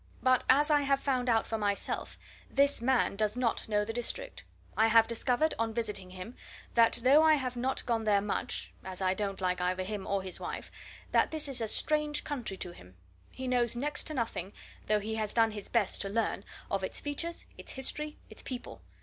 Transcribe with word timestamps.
But, 0.23 0.43
as 0.49 0.71
I 0.71 0.81
have 0.81 0.99
found 0.99 1.29
out 1.29 1.45
for 1.45 1.59
myself, 1.59 2.17
this 2.49 2.81
man 2.81 3.15
does 3.15 3.35
not 3.35 3.69
know 3.69 3.85
the 3.85 3.93
district! 3.93 4.43
I 4.75 4.87
have 4.87 5.07
discovered, 5.07 5.53
on 5.59 5.75
visiting 5.75 6.09
him 6.09 6.35
though 6.73 7.21
I 7.21 7.35
have 7.35 7.55
not 7.55 7.85
gone 7.85 8.03
there 8.05 8.19
much, 8.19 8.73
as 8.83 8.99
I 8.99 9.13
don't 9.13 9.39
like 9.39 9.61
either 9.61 9.83
him 9.83 10.07
or 10.07 10.23
his 10.23 10.39
wife 10.39 10.71
that 11.11 11.29
this 11.29 11.47
is 11.47 11.61
a 11.61 11.67
strange 11.67 12.23
country 12.23 12.57
to 12.57 12.71
him. 12.71 12.95
He 13.29 13.47
knows 13.47 13.75
next 13.75 14.05
to 14.05 14.15
nothing 14.15 14.53
though 14.87 14.99
he 15.01 15.17
has 15.17 15.35
done 15.35 15.51
his 15.51 15.69
best 15.69 16.01
to 16.01 16.09
learn 16.09 16.45
of 16.71 16.83
its 16.83 16.99
features, 16.99 17.45
its 17.59 17.73
history, 17.73 18.17
its 18.27 18.41
people. 18.41 18.81